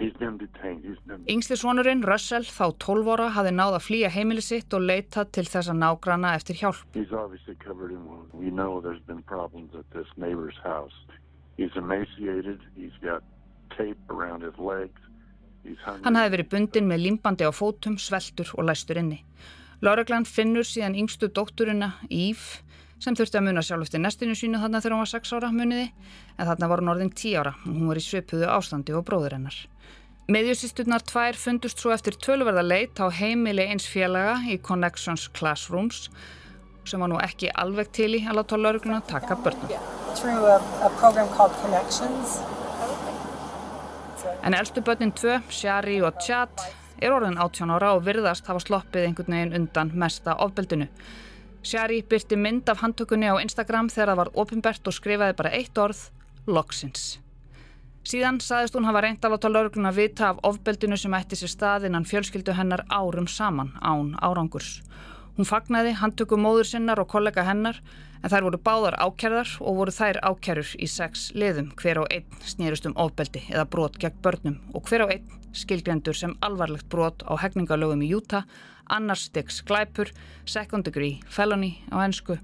Yngsli 0.02 1.58
svonurinn, 1.60 2.02
Russell, 2.08 2.48
þá 2.48 2.74
12 2.82 3.12
ára, 3.14 3.28
hafi 3.36 3.52
náð 3.54 3.78
að 3.78 3.86
flýja 3.86 4.10
heimili 4.14 4.42
sitt 4.42 4.74
og 4.74 4.86
leita 4.88 5.26
til 5.30 5.46
þessa 5.46 5.76
nágrana 5.78 6.34
eftir 6.38 6.58
hjálp. 6.58 6.82
Hann 16.02 16.18
hafi 16.18 16.34
verið 16.34 16.50
bundin 16.50 16.90
með 16.90 17.04
limbandi 17.06 17.46
á 17.46 17.52
fótum, 17.54 17.98
sveltur 18.02 18.50
og 18.58 18.66
læstur 18.72 18.98
inni. 18.98 19.22
Láreglann 19.82 20.26
finnur 20.30 20.66
síðan 20.66 20.98
yngstu 20.98 21.30
dótturina, 21.34 21.94
Íf, 22.10 22.62
sem 23.02 23.18
þurfti 23.18 23.40
að 23.40 23.48
muna 23.48 23.64
sjálf 23.66 23.88
eftir 23.88 24.02
nestinu 24.04 24.36
sínu 24.38 24.62
þarna 24.62 24.82
þegar 24.82 24.96
hún 24.96 25.04
var 25.04 25.12
6 25.12 25.36
ára 25.38 25.52
muniði, 25.56 25.88
en 26.38 26.50
þarna 26.50 26.70
var 26.72 26.84
hún 26.84 26.92
orðin 26.94 27.14
10 27.14 27.40
ára 27.42 27.54
og 27.66 27.72
hún 27.74 27.90
var 27.90 28.00
í 28.00 28.04
svipuðu 28.06 28.50
ástandi 28.54 28.96
og 28.98 29.06
bróður 29.08 29.38
hennar. 29.38 29.58
Meðjusisturnar 30.32 31.04
tvær 31.10 31.36
fundust 31.36 31.82
svo 31.82 31.92
eftir 31.92 32.16
tölverða 32.22 32.62
leit 32.64 33.00
á 33.02 33.10
heimili 33.10 33.66
eins 33.66 33.88
félaga 33.90 34.38
í 34.48 34.60
Connections 34.64 35.26
Classrooms 35.36 36.06
sem 36.88 37.02
var 37.02 37.10
nú 37.12 37.18
ekki 37.22 37.50
alveg 37.62 37.90
til 37.94 38.14
í 38.18 38.22
að 38.26 38.38
láta 38.40 38.60
lauregluna 38.60 39.02
taka 39.10 39.36
börnum. 39.44 39.74
En 44.42 44.54
elstu 44.58 44.82
börnin 44.86 45.12
tvö, 45.18 45.42
Shari 45.50 46.00
og 46.06 46.22
Chad, 46.22 46.64
er 47.02 47.14
orðin 47.14 47.38
18 47.42 47.74
ára 47.74 47.92
og 47.98 48.06
virðast 48.06 48.48
hafa 48.50 48.62
sloppið 48.62 49.10
einhvern 49.10 49.36
veginn 49.36 49.58
undan 49.58 49.92
mesta 49.98 50.38
ofbeldinu. 50.46 50.88
Shari 51.64 52.02
byrti 52.02 52.38
mynd 52.42 52.70
af 52.70 52.80
handtökunni 52.82 53.30
á 53.30 53.38
Instagram 53.38 53.90
þegar 53.94 54.12
það 54.12 54.20
var 54.20 54.30
ofinbert 54.44 54.88
og 54.90 54.96
skrifaði 54.98 55.36
bara 55.38 55.52
eitt 55.54 55.78
orð, 55.78 56.00
loksins. 56.50 57.20
Síðan 58.02 58.40
saðist 58.42 58.74
hún 58.74 58.88
hafa 58.90 59.04
reynd 59.06 59.22
að 59.22 59.36
láta 59.36 59.50
laurugluna 59.52 59.92
vita 59.94 60.32
af 60.32 60.40
ofbeldinu 60.50 60.98
sem 60.98 61.14
ætti 61.14 61.38
sér 61.38 61.52
stað 61.54 61.86
innan 61.86 62.08
fjölskyldu 62.10 62.56
hennar 62.58 62.82
árum 62.90 63.28
saman 63.30 63.76
án 63.78 64.16
árangurs. 64.18 64.80
Hún 65.38 65.46
fagnaði 65.46 65.94
handtöku 66.00 66.40
móður 66.42 66.72
sinnar 66.72 67.00
og 67.04 67.12
kollega 67.14 67.46
hennar 67.46 67.78
en 68.24 68.34
þær 68.34 68.48
voru 68.48 68.62
báðar 68.66 68.98
ákjærðar 68.98 69.54
og 69.62 69.78
voru 69.84 69.94
þær 69.94 70.20
ákjærur 70.32 70.74
í 70.82 70.90
sex 70.90 71.30
liðum 71.38 71.70
hver 71.78 72.02
á 72.02 72.04
einn 72.10 72.42
snýrust 72.42 72.90
um 72.90 72.98
ofbeldi 72.98 73.46
eða 73.52 73.70
brot 73.70 74.02
gegn 74.02 74.18
börnum 74.26 74.58
og 74.74 74.90
hver 74.90 75.06
á 75.06 75.08
einn 75.14 75.30
skilgjendur 75.54 76.18
sem 76.18 76.34
alvarlegt 76.42 76.90
brot 76.90 77.22
á 77.28 77.38
hegningalögum 77.38 78.02
í 78.02 78.12
Júta, 78.12 78.46
annars 78.92 79.26
styggs 79.30 79.62
glæpur, 79.68 80.12
second 80.46 80.86
degree 80.88 81.20
felony 81.30 81.78
á 81.90 82.04
ennsku, 82.04 82.38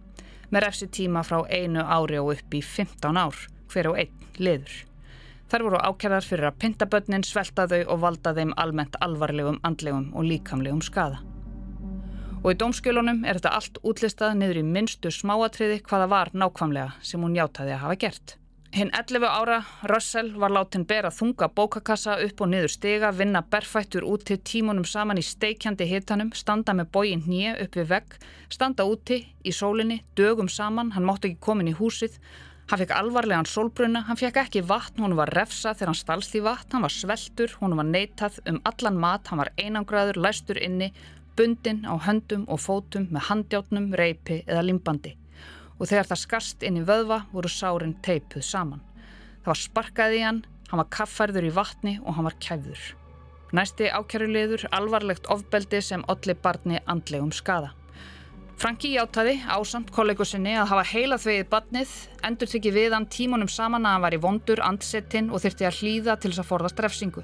með 0.52 0.64
refsi 0.64 0.88
tíma 0.88 1.24
frá 1.28 1.44
einu 1.52 1.84
ári 1.84 2.20
og 2.22 2.34
upp 2.36 2.56
í 2.56 2.62
15 2.64 3.20
ár 3.20 3.48
hver 3.72 3.92
á 3.92 3.94
einn 4.00 4.28
liður. 4.40 4.84
Þar 5.48 5.64
voru 5.64 5.80
ákjærðar 5.80 6.26
fyrir 6.28 6.50
að 6.50 6.58
pinta 6.60 6.88
börnin, 6.92 7.24
svelta 7.24 7.68
þau 7.72 7.84
og 7.94 8.02
valda 8.04 8.34
þeim 8.36 8.52
almennt 8.60 8.98
alvarlegum, 9.04 9.62
andlegum 9.64 10.10
og 10.16 10.28
líkamlegum 10.28 10.82
skada. 10.84 11.22
Og 12.44 12.52
í 12.54 12.58
dómskjölunum 12.60 13.24
er 13.28 13.40
þetta 13.40 13.54
allt 13.56 13.80
útlistað 13.88 14.36
niður 14.40 14.60
í 14.62 14.66
minnstu 14.68 15.12
smáatriði 15.12 15.80
hvaða 15.88 16.12
var 16.12 16.34
nákvæmlega 16.36 17.00
sem 17.04 17.24
hún 17.24 17.36
hjátaði 17.36 17.74
að 17.76 17.84
hafa 17.86 17.98
gert. 18.04 18.36
Hinn 18.76 18.92
11 18.92 19.24
ára, 19.24 19.64
Russell, 19.84 20.34
var 20.36 20.52
látin 20.52 20.84
bera 20.86 21.08
þunga 21.10 21.48
bókakassa 21.56 22.18
upp 22.26 22.42
og 22.44 22.50
niður 22.52 22.74
stiga, 22.74 23.14
vinna 23.16 23.40
berfættur 23.42 24.04
út 24.04 24.26
til 24.28 24.38
tímunum 24.44 24.84
saman 24.86 25.18
í 25.18 25.24
steikjandi 25.24 25.88
hitanum, 25.88 26.34
standa 26.36 26.76
með 26.76 26.90
bógin 26.92 27.24
nýja 27.24 27.54
upp 27.64 27.78
við 27.80 27.88
vegg, 27.94 28.18
standa 28.52 28.84
úti 28.84 29.22
í 29.48 29.54
sólinni, 29.56 30.02
dögum 30.20 30.50
saman, 30.52 30.92
hann 30.98 31.08
mátt 31.08 31.24
ekki 31.26 31.40
komin 31.48 31.72
í 31.72 31.78
húsið, 31.80 32.18
hann 32.68 32.82
fekk 32.82 32.92
alvarlegan 32.98 33.48
sólbruna, 33.48 34.02
hann 34.10 34.20
fekk 34.20 34.42
ekki 34.44 34.66
vatn, 34.68 35.00
hún 35.06 35.16
var 35.16 35.32
refsa 35.32 35.72
þegar 35.72 35.94
hann 35.94 36.02
stalst 36.02 36.36
í 36.36 36.42
vatn, 36.44 36.76
hann 36.76 36.88
var 36.90 36.96
sveltur, 36.98 37.56
hún 37.62 37.78
var 37.80 37.88
neitað 37.88 38.42
um 38.52 38.60
allan 38.68 39.00
mat, 39.00 39.32
hann 39.32 39.46
var 39.46 39.54
einangraður, 39.56 40.20
læstur 40.28 40.60
inni, 40.60 40.92
bundin 41.40 41.86
á 41.88 41.96
höndum 42.04 42.44
og 42.52 42.60
fótum 42.60 43.08
með 43.16 43.30
handjátnum, 43.32 43.94
reipi 43.96 44.42
eða 44.44 44.68
limbandi 44.68 45.16
og 45.78 45.90
þegar 45.90 46.12
það 46.12 46.24
skast 46.24 46.64
inn 46.68 46.82
í 46.82 46.86
vöðva 46.86 47.24
voru 47.32 47.52
sárin 47.52 47.96
teipuð 48.06 48.46
saman. 48.46 48.84
Það 49.42 49.52
var 49.54 49.62
sparkað 49.64 50.16
í 50.18 50.22
hann, 50.26 50.44
hann 50.70 50.82
var 50.82 50.94
kaffærður 50.98 51.50
í 51.50 51.56
vatni 51.56 51.98
og 52.04 52.18
hann 52.18 52.28
var 52.28 52.38
kæfður. 52.44 52.86
Næsti 53.56 53.88
ákjærulegur 53.88 54.68
alvarlegt 54.76 55.30
ofbeldi 55.32 55.80
sem 55.82 56.04
olli 56.12 56.36
barni 56.36 56.82
andlegum 56.86 57.32
skada. 57.32 57.72
Franki 58.58 58.96
játaði 58.96 59.36
ásamt 59.54 59.92
kollegu 59.94 60.26
sinni 60.26 60.56
að 60.58 60.72
hafa 60.72 60.84
heila 60.90 61.20
þvegið 61.22 61.50
barnið, 61.52 61.92
endur 62.26 62.50
tekið 62.50 62.80
við 62.80 62.96
hann 62.96 63.06
tímunum 63.14 63.52
saman 63.54 63.86
að 63.86 63.94
hann 63.94 64.06
var 64.08 64.16
í 64.18 64.20
vondur, 64.24 64.64
andsettinn 64.66 65.30
og 65.30 65.44
þyrti 65.44 65.68
að 65.70 65.78
hlýða 65.78 66.16
til 66.18 66.32
þess 66.32 66.42
að 66.42 66.50
forðast 66.50 66.82
refsingu. 66.82 67.24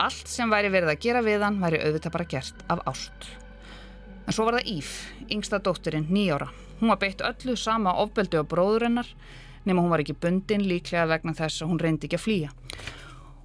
Allt 0.00 0.32
sem 0.32 0.48
væri 0.48 0.72
verið 0.72 0.94
að 0.94 1.02
gera 1.04 1.22
við 1.26 1.44
hann 1.44 1.60
væri 1.60 1.82
auðvitað 1.84 2.16
bara 2.16 2.28
gert 2.32 2.64
af 2.72 2.80
ást. 2.88 3.28
En 4.30 4.34
svo 4.36 4.44
var 4.46 4.60
það 4.60 4.68
Íf, 4.70 4.90
yngsta 5.26 5.58
dótturinn, 5.58 6.04
nýjára. 6.06 6.46
Hún 6.78 6.92
var 6.92 7.00
beitt 7.02 7.22
öllu 7.26 7.56
sama 7.58 7.96
ofbeldi 7.98 8.38
á 8.38 8.46
bróðurinnar 8.46 9.08
nema 9.66 9.82
hún 9.82 9.90
var 9.90 10.04
ekki 10.04 10.14
bundin 10.14 10.62
líklega 10.70 11.08
vegna 11.10 11.34
þess 11.34 11.64
að 11.64 11.72
hún 11.72 11.80
reyndi 11.82 12.06
ekki 12.06 12.18
að 12.20 12.24
flýja. 12.28 12.52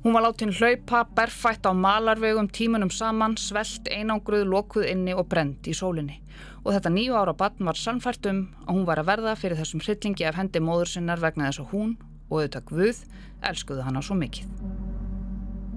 Hún 0.04 0.14
var 0.14 0.28
látin 0.28 0.54
hlaupa, 0.54 1.02
berfætt 1.18 1.66
á 1.66 1.74
malarvegum 1.74 2.52
tímunum 2.54 2.94
saman, 2.94 3.34
svelt, 3.42 3.90
einangruð, 3.90 4.46
lokuð 4.46 4.86
inni 4.92 5.18
og 5.18 5.26
brend 5.32 5.66
í 5.66 5.74
sólinni. 5.74 6.22
Og 6.62 6.76
þetta 6.76 6.94
nýju 6.94 7.18
ára 7.18 7.34
batn 7.34 7.66
var 7.66 7.82
sannfært 7.82 8.30
um 8.30 8.46
að 8.68 8.74
hún 8.76 8.86
var 8.86 9.02
að 9.02 9.10
verða 9.10 9.38
fyrir 9.42 9.58
þessum 9.58 9.82
hryllingi 9.82 10.30
af 10.30 10.38
hendi 10.38 10.62
móður 10.62 10.94
sinnar 10.94 11.24
vegna 11.24 11.50
þess 11.50 11.66
að 11.66 11.72
hún, 11.74 11.96
og 12.30 12.44
auðvitað 12.44 12.70
Guð, 12.70 13.08
elskuðu 13.42 13.90
hana 13.90 14.06
svo 14.06 14.22
mikið. 14.22 14.85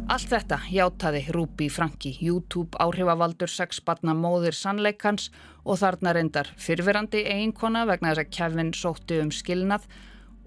Allt 0.09 0.31
þetta 0.33 0.57
játaði 0.73 1.21
Rúbi 1.37 1.67
Franki, 1.69 2.15
YouTube 2.25 2.79
áhrifavaldur 2.81 3.51
sexbarna 3.53 4.15
móðir 4.17 4.55
sannleikans 4.57 5.27
og 5.69 5.83
þarna 5.83 6.15
reyndar 6.17 6.49
fyrfirandi 6.57 7.21
eiginkona 7.29 7.83
vegna 7.91 8.15
þess 8.15 8.23
að 8.23 8.31
Kevin 8.39 8.71
sótti 8.73 9.19
um 9.21 9.29
skilnað 9.29 9.85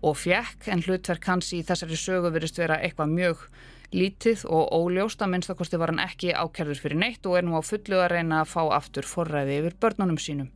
og 0.01 0.17
fjekk 0.17 0.65
en 0.73 0.81
hlutverk 0.81 1.27
hans 1.29 1.51
í 1.53 1.59
þessari 1.67 1.99
sögu 2.01 2.31
verist 2.33 2.57
vera 2.57 2.79
eitthvað 2.81 3.13
mjög 3.13 3.43
lítið 3.93 4.47
og 4.49 4.73
óljóst 4.79 5.21
að 5.21 5.31
minnstakosti 5.35 5.77
var 5.77 5.93
hann 5.93 6.01
ekki 6.07 6.33
ákjærður 6.33 6.81
fyrir 6.81 7.01
neitt 7.03 7.29
og 7.29 7.37
er 7.37 7.45
nú 7.45 7.53
á 7.53 7.61
fullu 7.61 8.01
að 8.01 8.15
reyna 8.15 8.41
að 8.41 8.51
fá 8.55 8.63
aftur 8.79 9.05
forræði 9.05 9.59
yfir 9.61 9.77
börnunum 9.77 10.17
sínum. 10.17 10.49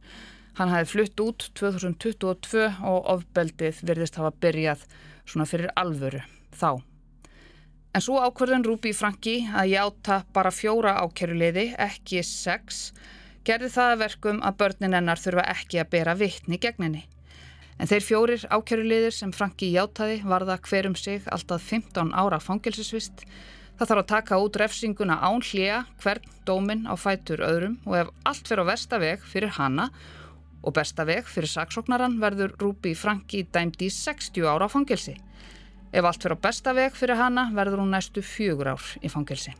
Hann 0.57 0.74
hafi 0.74 0.89
flutt 0.95 1.21
út 1.21 1.51
2022 1.62 2.65
og 2.81 3.13
ofbeldið 3.19 3.85
verðist 3.85 4.17
hafa 4.17 4.33
byrjað 4.33 4.89
svona 5.29 5.45
fyrir 5.45 5.69
alvöru 5.77 6.25
þá. 6.57 6.81
En 7.95 8.03
svo 8.03 8.17
ákverðin 8.19 8.65
Rúbi 8.67 8.91
Franki 8.91 9.37
að 9.55 9.69
játa 9.71 10.15
bara 10.35 10.49
fjóra 10.51 10.97
ákjæruleiði, 10.99 11.69
ekki 11.79 12.19
sex, 12.27 12.89
gerði 13.47 13.69
það 13.71 13.93
verkum 14.01 14.41
að 14.43 14.57
börnin 14.59 14.97
hennar 14.97 15.21
þurfa 15.21 15.45
ekki 15.53 15.79
að 15.79 15.91
bera 15.93 16.15
vittni 16.19 16.59
gegninni. 16.59 17.05
En 17.79 17.87
þeir 17.87 18.03
fjórir 18.03 18.43
ákjærulegðir 18.51 19.15
sem 19.15 19.31
Franki 19.35 19.69
játaði 19.71 20.17
varða 20.27 20.57
hverjum 20.67 20.97
sig 20.99 21.23
alltaf 21.31 21.63
15 21.71 22.11
ára 22.11 22.41
fangilsisvist. 22.43 23.23
Það 23.79 23.87
þarf 23.87 24.03
að 24.03 24.11
taka 24.11 24.41
út 24.43 24.59
refsinguna 24.59 25.17
án 25.23 25.39
hljega 25.43 25.85
hvern 26.03 26.27
dómin 26.47 26.83
á 26.91 26.99
fætur 26.99 27.43
öðrum 27.47 27.77
og 27.87 27.95
ef 28.01 28.11
allt 28.27 28.51
fyrir 28.51 28.67
á 28.67 28.71
vestaveg 28.73 29.23
fyrir 29.23 29.55
hana 29.55 29.87
og 30.67 30.75
bestaveg 30.75 31.31
fyrir 31.31 31.51
saksóknaran 31.51 32.19
verður 32.19 32.57
Rúbi 32.59 32.91
Franki 32.91 33.45
dæmd 33.55 33.79
í 33.87 33.91
60 33.91 34.51
ára 34.51 34.67
fangilsi. 34.67 35.15
Ef 35.95 36.03
allt 36.03 36.25
fyrir 36.25 36.35
á 36.35 36.43
bestaveg 36.43 36.97
fyrir 36.99 37.21
hana 37.21 37.47
verður 37.55 37.85
hún 37.85 37.95
næstu 37.95 38.23
fjögur 38.25 38.73
ár 38.75 38.89
í 38.99 39.11
fangilsi. 39.11 39.55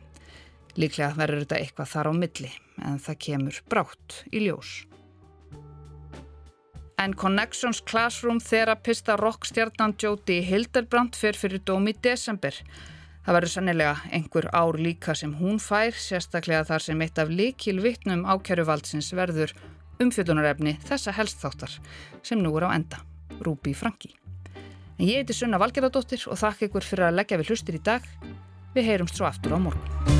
Líklega 0.76 1.14
verður 1.16 1.46
þetta 1.46 1.62
eitthvað 1.62 1.94
þar 1.94 2.12
á 2.12 2.14
milli 2.20 2.52
en 2.84 3.00
það 3.00 3.22
kemur 3.30 3.64
brátt 3.72 4.20
í 4.36 4.44
ljós 4.44 4.82
en 6.98 7.14
Connections 7.14 7.82
Classroom 7.82 8.40
Therapista 8.40 9.16
rockstjarnan 9.16 9.96
Jóti 10.02 10.40
Hilderbrandt 10.46 11.18
fer 11.20 11.38
fyrir 11.38 11.62
dóm 11.68 11.90
í 11.92 11.94
desember. 12.02 12.56
Það 13.26 13.38
verður 13.38 13.54
sannilega 13.54 13.96
einhver 14.14 14.50
ár 14.54 14.78
líka 14.82 15.16
sem 15.18 15.34
hún 15.38 15.60
fær, 15.62 15.94
sérstaklega 15.98 16.66
þar 16.70 16.86
sem 16.88 17.02
eitt 17.02 17.22
af 17.22 17.30
likil 17.30 17.82
vittnum 17.86 18.26
ákjæruvaldsins 18.26 19.12
verður 19.18 19.56
umfjöldunarefni 20.02 20.78
þessa 20.86 21.16
helstþáttar 21.18 21.80
sem 22.26 22.42
nú 22.42 22.54
er 22.60 22.70
á 22.70 22.76
enda, 22.78 23.02
Rúbi 23.42 23.74
Franki. 23.74 24.25
En 24.96 25.10
ég 25.10 25.20
heiti 25.20 25.36
Sunna 25.36 25.60
Valgerðardóttir 25.60 26.24
og 26.32 26.40
þakka 26.40 26.70
ykkur 26.70 26.88
fyrir 26.88 27.10
að 27.10 27.18
leggja 27.20 27.40
við 27.42 27.52
hlustir 27.52 27.80
í 27.80 27.84
dag. 27.84 28.06
Við 28.76 28.92
heyrumst 28.94 29.20
svo 29.20 29.28
aftur 29.28 29.56
á 29.56 29.60
morgun. 29.60 30.15